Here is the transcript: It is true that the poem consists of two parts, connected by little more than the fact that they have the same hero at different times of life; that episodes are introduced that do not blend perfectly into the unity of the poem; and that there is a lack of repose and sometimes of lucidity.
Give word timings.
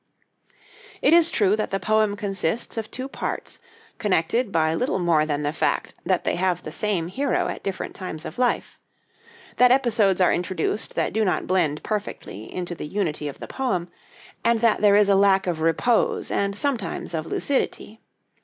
It 1.03 1.13
is 1.13 1.29
true 1.29 1.55
that 1.55 1.69
the 1.69 1.79
poem 1.79 2.15
consists 2.15 2.75
of 2.75 2.89
two 2.89 3.07
parts, 3.07 3.59
connected 3.99 4.51
by 4.51 4.73
little 4.73 4.97
more 4.97 5.27
than 5.27 5.43
the 5.43 5.53
fact 5.53 5.93
that 6.03 6.23
they 6.23 6.37
have 6.37 6.63
the 6.63 6.71
same 6.71 7.07
hero 7.07 7.47
at 7.49 7.61
different 7.61 7.93
times 7.93 8.25
of 8.25 8.39
life; 8.39 8.79
that 9.57 9.71
episodes 9.71 10.19
are 10.19 10.33
introduced 10.33 10.95
that 10.95 11.13
do 11.13 11.23
not 11.23 11.45
blend 11.45 11.83
perfectly 11.83 12.51
into 12.51 12.73
the 12.73 12.87
unity 12.87 13.27
of 13.27 13.37
the 13.37 13.45
poem; 13.47 13.89
and 14.43 14.59
that 14.61 14.81
there 14.81 14.95
is 14.95 15.07
a 15.07 15.13
lack 15.13 15.45
of 15.45 15.61
repose 15.61 16.31
and 16.31 16.57
sometimes 16.57 17.13
of 17.13 17.27
lucidity. 17.27 18.01